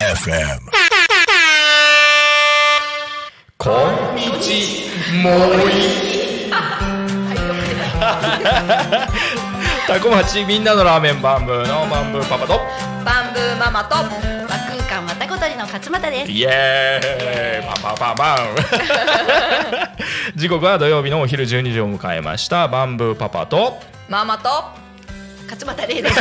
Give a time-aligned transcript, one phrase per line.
[0.00, 0.60] FM
[3.56, 4.90] こんにち
[5.22, 5.30] も
[5.68, 6.50] い
[9.86, 12.58] タコ町みんなのラーメンバンブーのバンブーパパと
[13.04, 16.32] バンブーママと和空間わたことりの勝俣です。
[16.32, 19.96] イエーイパンパンパンパン
[20.36, 22.68] 時刻は土曜日のお昼12時を迎えました。
[22.68, 23.80] バンブーパパと。
[24.06, 24.50] ママと。
[25.48, 26.20] 勝俣玲です。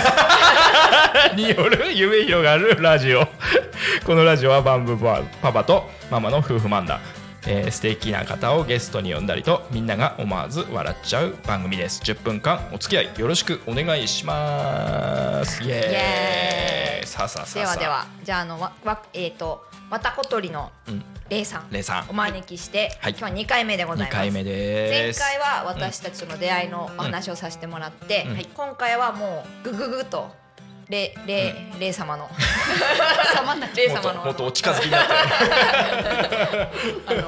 [1.35, 3.27] による夢広がるラジオ。
[4.05, 7.01] このラジオはバンブーパパとママの夫婦漫談。
[7.45, 12.01] えー素敵な方をゲストに呼んだりとみんなが思わず笑っちゃう番組です。
[12.01, 15.61] 10分間お付き合いよろしくお願いします。
[15.61, 17.05] イエーイ。
[17.05, 21.03] さあさあさあではではじゃああのわわえっ、とわたことりのうん。
[21.27, 22.05] レイさんレイさん。
[22.09, 23.15] お招きして、はい。
[23.17, 24.15] 今日は2回目でござい2ます。
[24.15, 25.19] 回目です。
[25.19, 28.33] 前回は私たちとの出会いのお話をさせてもらって、うん。
[28.35, 28.45] はい。
[28.53, 30.29] 今回はもうグググと
[30.87, 32.29] レレレイ様の。
[33.75, 35.13] レイ様のもっとお近づきになって。
[37.07, 37.23] あの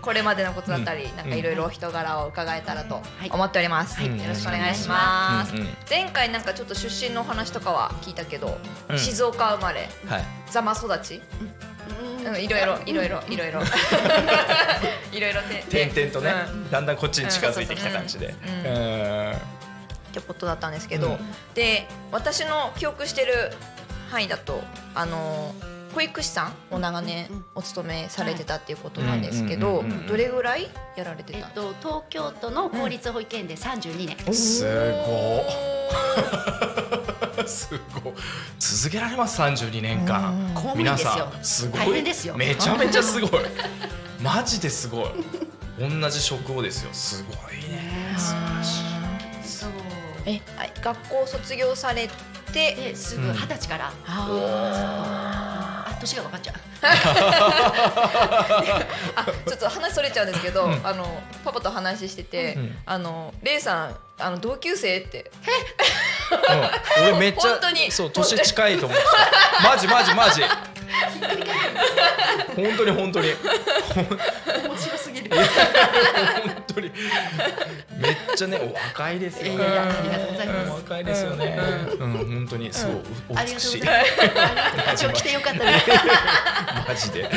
[0.00, 3.96] これまでのことだったり、なんかいろいろお人柄を伺えたらと思っております。
[3.96, 4.06] はい。
[4.06, 5.52] よろしくお願いします。
[5.52, 8.56] うんうん前回なんかちょっと出身のお話とかは聞いたけど、
[8.88, 8.98] うん。
[8.98, 10.24] 静岡生まれ、はい。
[10.48, 11.20] ざま育ち、
[12.26, 13.62] うん、いろいろいろいろいろいろ。
[15.12, 16.70] いろいろで 点々とね、うん。
[16.70, 18.34] だんだんこっちに近づいてきた感じで。
[18.64, 21.18] うんってことだったんですけど、うん。
[21.54, 23.50] で私の記憶してる
[24.10, 24.62] 範囲だと
[24.94, 25.54] あの
[25.94, 34.34] 保育士さんを長年お勤めされてたっていうことなんですけどどれぐらいやられてたえっと東京都の公立保育園で32年。
[34.34, 34.70] すご
[37.46, 37.70] す
[38.02, 38.14] ごい。
[38.58, 40.34] 続けられます32年間。
[40.76, 41.80] 皆さんすごい。
[41.80, 42.36] 大変ですよ。
[42.36, 43.30] めちゃめちゃすごい。
[44.22, 45.10] マジですごい。
[45.78, 46.90] 同じ職をですよ。
[46.92, 48.14] すごいね。
[48.16, 49.48] 素晴らしい。
[49.48, 49.70] そう。
[50.26, 52.08] えはい学校卒業され
[52.52, 56.56] てですぐ二十歳から、ああ年が分かっちゃう。
[59.14, 62.76] あちょっと話それちゃうんですけど、あのパパと話してて、うん。
[62.84, 65.30] あのレイさんあの同級生って
[66.30, 67.08] うん。
[67.08, 67.90] 俺めっちゃ本当に。
[67.90, 69.04] そう年近いと思って
[69.62, 69.70] た。
[69.70, 70.42] マジマジマジ。
[72.54, 73.28] 本当に本当に。
[73.28, 73.36] 面
[74.76, 75.30] 白すぎる。
[75.30, 76.92] 本当に。
[77.98, 80.70] めっちゃねお若いですよいやいやありがとうございます。
[80.70, 81.58] お若いですよね。
[81.98, 82.72] うん本当に。
[82.72, 82.96] すごい
[83.30, 85.04] おありがとう美しいございます。
[85.04, 85.90] 今日来てよかったです。
[86.88, 87.30] マジで。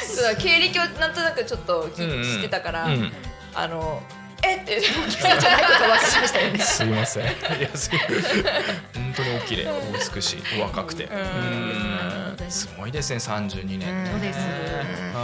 [0.00, 3.12] そうだ経歴をなんとなくちょっと知ってたから、うん。
[3.54, 4.02] あの
[4.50, 4.56] え？
[4.56, 6.58] って じゃないこと分かりましたよね。
[6.58, 7.24] すいません。
[7.24, 7.26] い
[7.62, 8.00] やすごい。
[8.00, 10.42] 本当にお綺麗お美しい。
[10.60, 11.04] お若くて。
[11.04, 12.36] うん。
[12.48, 14.38] すごいですね32年そうです。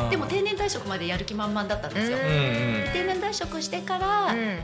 [0.05, 0.11] うん。
[0.11, 2.19] でも定年退職までやる気満々だったんですよ。
[2.19, 4.59] 定年退職してから、うん。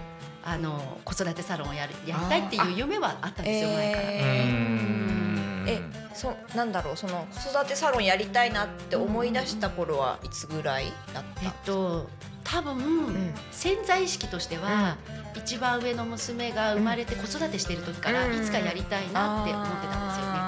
[0.44, 4.06] あの子育てサロンをやるやりたいっていう夢はあったんですよ前から。
[5.70, 5.82] え
[6.14, 6.96] そなんだろう。
[6.96, 12.08] その子育てサロンやりたいなって思い出した頃はいつぐらいだった、えっと
[12.50, 13.34] 多分、ん。
[13.50, 14.96] 潜在意識としては、
[15.34, 18.36] 一番上の娘が生まれて子育てしてる時から、うん。
[18.36, 20.38] いつかやりたいなって思ってたんですよね。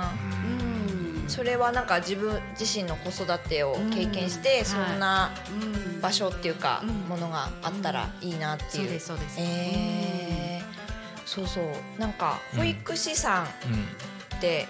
[1.28, 4.64] それはなんか自分自身の子育てを経験して、うん。
[4.64, 6.88] そんなうん場所っていうか、うん。
[7.08, 8.88] ものがあったらいいなっていう。
[8.88, 9.36] ですそうです。
[9.38, 11.26] えー。
[11.26, 11.64] そうそう。
[12.00, 14.66] なんかうん保育士さんって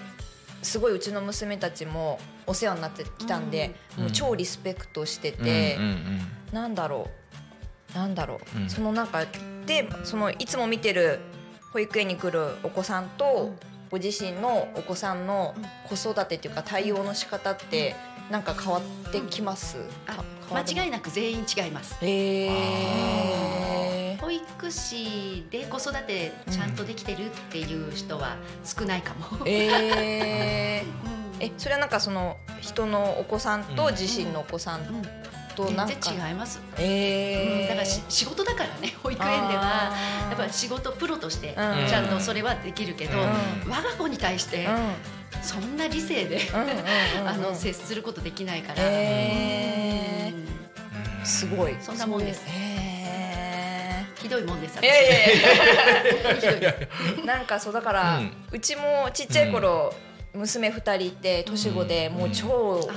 [0.61, 4.03] すごい、うちの娘たちもお世話になってきたんで、うん。
[4.03, 6.21] もう超リスペクトしてうんて、うんうん。
[6.53, 7.20] なんだろう
[7.93, 8.69] なんだろう、うん。
[8.69, 9.25] そのなんか
[9.65, 11.19] でそのいつも見てる
[11.71, 13.53] 保育園に来るお子さんと、
[13.89, 15.53] ご自身のお子さんの
[15.89, 17.95] 子育てっていうか対応の仕方って
[18.29, 21.97] なんか変わってきます、あか変わる間違いなく全員違います。
[22.01, 29.45] えー、保育士で子育てちゃんとできてるっていう人は少ないかも。
[29.45, 30.83] えー。
[30.83, 30.85] う
[31.39, 31.41] ん。
[31.41, 35.01] えそれはなんかその人のお子さんと自身のお子さんうん
[35.51, 36.59] となんか、全然違います。
[36.77, 37.61] えー。
[37.61, 39.93] うんだからし仕事だからね保育園では。
[40.29, 41.87] やっぱり仕事プロとしてうん。
[41.87, 43.71] ちゃんとそれはできるけど、うん。
[43.71, 44.67] 我が子に対して
[45.41, 46.77] そんな理性で、うんうんうん
[47.21, 47.27] うん。
[47.29, 51.23] あの接することできないから、えうん。
[51.23, 51.75] ー、すごい。
[51.81, 52.43] そんなもんです。
[52.47, 55.05] へひどいもんですーいやい
[56.43, 56.75] やいや。
[57.25, 58.21] なんかそうだから、う
[58.51, 59.93] うんちもちっちゃい頃、
[60.33, 62.19] 娘2人いて年子で、うん。
[62.19, 62.47] もう超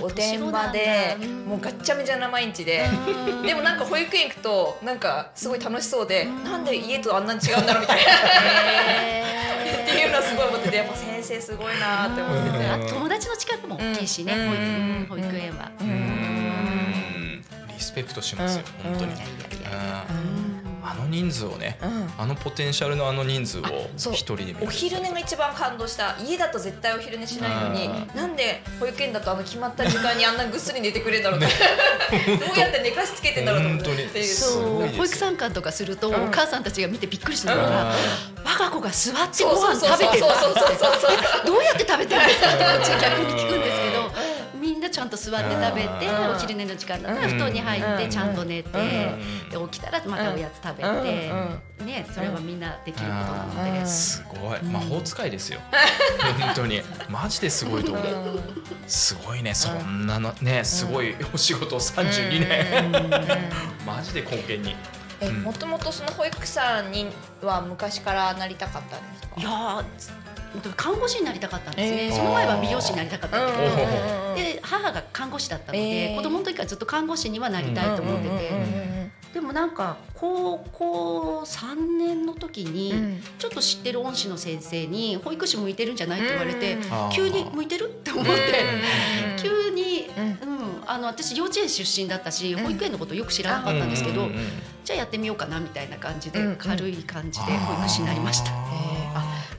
[0.00, 1.16] おてんばで
[1.46, 2.84] もうガッチャメチャな毎日で、
[3.44, 8.12] でもなんか保育園行くとなんかすごい楽しそうで、なんで家とあんなに違うんだろうみたいな、
[9.82, 12.66] っていうのはすごい思っててやっぱ先生すごいなって思ってて。
[12.66, 14.36] あ友達の近くも大きいしね、う
[15.04, 15.06] ん。
[15.08, 15.70] 保育園は。
[17.68, 18.90] リスペクトしますようん。
[18.92, 19.14] 本当に。
[19.14, 19.28] いやい
[19.64, 20.06] やいや。
[20.08, 20.53] うん
[20.86, 22.10] あの人数をね、うん。
[22.18, 23.62] あのポテンシャルのあの人数を
[24.12, 24.58] 一人で見る。
[24.62, 28.16] お昼寝が一番感動した家だと絶対お昼寝しないのにうん。
[28.16, 33.82] なんで保育園だとあの決まった時間にあんなぐっすり寝てくれるんだろうとどうやって寝かしつけてんだろうと思っ
[34.12, 34.22] て。
[34.24, 34.62] そう。
[34.88, 36.14] 保育参観とかすると、ん。
[36.14, 37.94] お母さんたちが見てびっくりするのが、あ
[38.44, 40.20] 我が子が座ってそうご飯そうそう食べてる
[41.46, 46.30] どうやって食べてるんですかとかうちは逆に聞くんですゃんと座って食べてうん。
[46.34, 49.50] お昼寝の時間だったら布団に入ってちゃんと寝てうん。
[49.68, 51.02] で起きたらまたおやつ食べうん。
[51.02, 53.80] てねそれはみんなできることなので。
[53.80, 53.86] うん。
[53.86, 54.62] すごい。
[54.64, 55.60] 魔法使いですよ。
[56.40, 56.82] 本当に。
[57.08, 58.04] マジですごいと思う。
[58.86, 60.32] すごいねそんなの。
[60.40, 62.92] ねすごいお仕事を32年。
[63.86, 64.76] マジで根源に。
[65.20, 65.42] えうん。
[65.42, 67.06] もともとその保育士さんに
[67.42, 69.40] は昔からなりたかったんですか？
[69.40, 69.84] いやー
[70.76, 72.16] 看護師になりたかったんですえーね。
[72.16, 73.64] その前は美容師になりたかったんだけど。
[73.64, 76.16] うんうんうんで母が看護師だったので、えー。
[76.16, 78.50] 子供の時からずっと看護師にはなりたいと思ってて、
[79.32, 83.22] でもなんか高校3年の時に、うん。
[83.38, 86.78] ちょっと知ってる恩師の先生に保育士向いてるんじゃないって言われて、
[87.12, 90.24] 急に向いてるって思って、うん急に、うん。
[90.24, 90.34] うん。
[90.86, 94.28] あの私幼稚園出身だったし保育園のことよく知らなかったんですけど、
[94.84, 98.93] じゃあやってみようかなみたいな感じで、うん軽い感じで保育士になりました。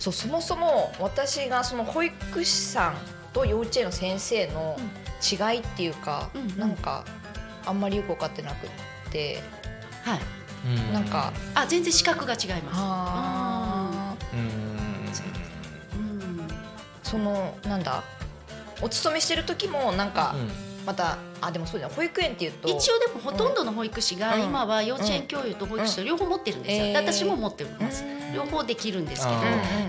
[0.06, 2.96] そうそもそも私がその保育士さん
[3.34, 4.78] と幼稚園の先生の
[5.20, 6.42] 違いっていうか、うん。
[6.42, 7.04] うんなんか
[7.66, 8.70] あんまりよく分かってなくっ
[9.12, 9.42] て、
[10.04, 10.20] はい、
[10.68, 10.94] うん。
[10.94, 12.78] なんかあ全然資格が違います。
[12.78, 14.16] あ
[17.02, 18.04] そのなんだ
[18.82, 20.36] お勤めしてる時もなんか
[20.86, 24.44] またあでもそうだ保育園っていうと一応でもほとんどの保育士がうん。
[24.44, 28.04] 今は幼稚園教諭と保育士と両方持ってるんですよ、うんで私も持ってます。
[28.04, 29.40] うん両方できるんですけど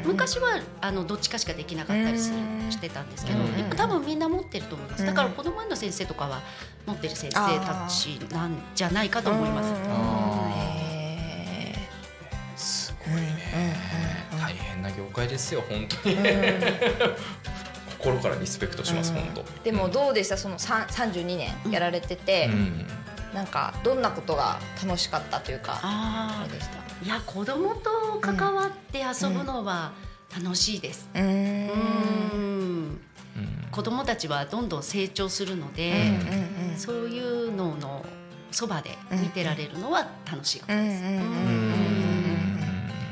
[0.05, 3.39] 昔はあのどっちかしかできなかったりするうんしてたんですけど
[3.77, 5.01] 多分みんな持ってると思います。
[5.01, 5.07] うん。
[5.07, 6.43] だから子供園の先生とかは
[6.87, 9.73] 持ってる先生たちなんじゃないかと思います。
[12.57, 13.77] すごいね。
[14.41, 16.17] 大変な業界ですよ本当に。
[16.17, 17.17] ー
[17.99, 19.19] 心からリスペクトしますうん。
[19.19, 19.45] 本当。
[19.65, 20.37] でもどうでした？
[20.37, 22.87] そのさん32年やられてて、うん
[23.37, 26.79] なんかどんなことが楽しかったというかああれでした？
[27.05, 27.91] ーいや子供と
[28.23, 29.93] 関わって遊ぶのは
[30.35, 31.09] 楽しいです。
[31.15, 31.27] うーん。
[31.71, 32.41] うん。
[32.41, 32.99] うん
[33.71, 35.95] 子供たちはどんどん成長するので、う
[36.25, 38.05] んうんそういうのの
[38.51, 41.03] そばで見てられるのは楽しいことです。
[41.05, 42.61] うんうんうんうんうん。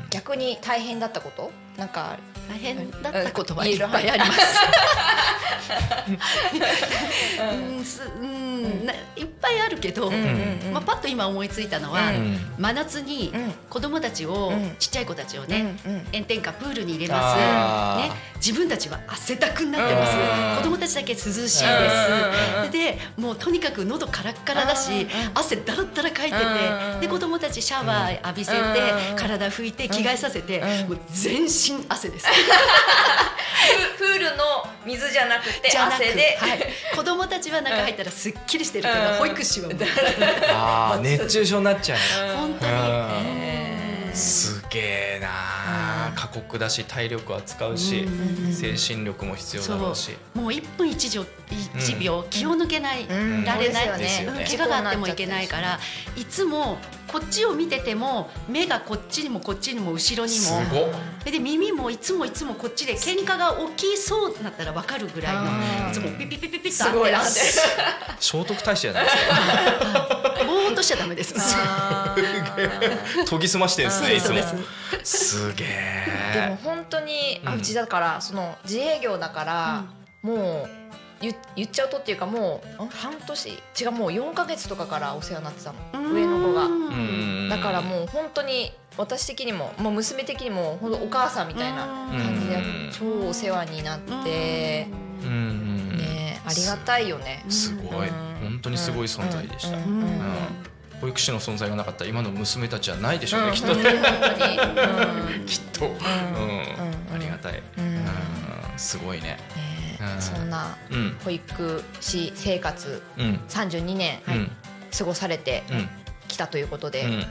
[0.09, 1.51] 逆に大変だったこと？
[1.77, 2.17] なんか
[2.49, 4.41] 大変だったことはいっぱいあります。
[7.77, 7.83] うん。
[7.85, 8.85] すうん。
[8.85, 10.11] ないっぱいあるけど、
[10.71, 12.37] まあ、パッと今思いついたのは、うん。
[12.57, 13.51] 真夏にうん。
[13.69, 14.75] 子供たちを、うん。
[14.79, 15.75] ちっちゃい子たちをね、
[16.13, 20.57] 炎天下プールに入れます、ね、自分たちは汗だくになってます、うん。
[20.57, 21.63] 子供たちだけ涼しいです、
[22.65, 26.43] うんでもうとにかく喉カラッカラだし、うん汗だらだらかいてて、
[26.93, 32.27] うんで子供たちシャワー浴びせて、うん体拭いて着替えさせて、うんもう全身汗です。
[33.97, 36.59] プ プールの水じゃなくて汗で、はい、
[36.95, 39.77] 子供たちは中入ったらすっきりしてるけど、うん保育士はもう。
[40.49, 41.99] あー熱中症になっちゃう。
[42.37, 42.71] 本当に。
[42.71, 42.79] うん。
[43.41, 44.79] えすげ
[45.17, 45.27] えな
[46.41, 50.11] 酷だし体力は使うしうん精神力も必要だろうし。
[50.33, 51.25] もう1分1秒
[51.77, 53.45] 一秒気を抜けない、うん。
[53.45, 54.45] られない、そうですよね。
[54.45, 55.79] 怪我があってもいけないから
[56.17, 56.77] いつも
[57.07, 60.59] こっちを見てても目がこっちにもこっちにも後ろにすも
[61.23, 65.89] で耳もいつもいつもこっちで喧嘩が起きそうになったら分かるぐらいのうん。
[65.89, 67.11] いつもピピピピピッすとごい。
[67.11, 67.39] なって。
[68.19, 71.33] 聖徳太子じゃないですかぼーっとしちゃダメです。
[73.29, 74.39] 研ぎ澄ましてるんですねいつも。
[75.03, 75.27] す。
[75.27, 75.73] すげでも
[76.33, 77.59] え本当に、あうん。
[77.59, 79.83] うちだからその自営業だから、
[80.21, 80.69] もう
[81.21, 86.67] 言言っちゃうとっていうかもうん半年違うもう4か月とかからお世話になってたの上の子が。
[87.49, 92.91] だからもう本当に私的にも、もう娘的にも本当お母さんみたいな感じでうん。
[92.91, 94.87] 超お世話になって、
[95.25, 97.43] ねありがたいよね。
[97.49, 98.09] すごい。
[98.09, 98.25] うん。
[98.41, 99.77] 本当にすごい存在でした
[101.01, 103.51] 保育士の存在がなかったら今の娘たちはないでしょううん。
[103.51, 103.83] ねきっとね。
[105.39, 105.85] うんきっと。
[105.85, 105.91] うん。
[105.91, 107.15] うん。
[107.15, 107.61] ありがたい。
[107.77, 107.85] うん。
[107.85, 108.05] うん。
[108.77, 109.37] すごいね。
[110.19, 111.17] そんなうん。
[111.23, 113.39] 保育士生活うん。
[113.47, 114.51] 32年うん。
[114.97, 115.89] 過ごされてうん。
[116.27, 117.11] きたということで、うん。
[117.11, 117.25] はい。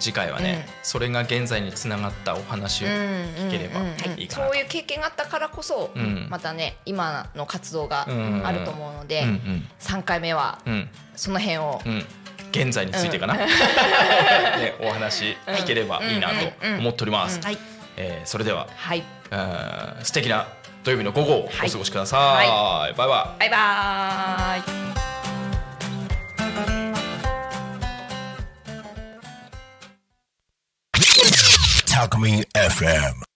[0.00, 0.72] 次回はね、うん。
[0.82, 3.80] それが現在につながったお話を、聞ければ
[4.16, 4.52] いいかなと。
[4.52, 6.28] そういう経験があったからこそ、うん。
[6.30, 8.46] またね今の活動がうん。
[8.46, 9.68] あると思うので、うんうん。
[9.80, 10.88] 3回目はうん。
[11.16, 12.04] その辺を、うん、
[12.50, 13.34] 現在についてかな、
[14.58, 16.34] ね、お話聞ければいいなと
[16.78, 17.58] 思っております、はい。
[17.96, 19.02] えーそれでは、はい。
[19.30, 20.46] えー素敵な
[20.84, 23.38] 土曜日の午後をお過ごしください、はバイバイ。
[23.40, 24.88] バイバーイ。
[31.98, 33.27] Talk Me FM.